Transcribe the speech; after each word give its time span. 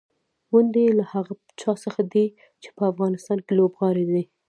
ونډې 0.53 0.81
یې 0.87 0.91
له 0.99 1.05
هغه 1.13 1.33
چا 1.61 1.71
څخه 1.83 2.01
دي 2.13 2.25
چې 2.61 2.69
په 2.75 2.81
افغانستان 2.91 3.37
کې 3.45 3.53
لوبغاړي 3.59 4.05
دي. 4.11 4.23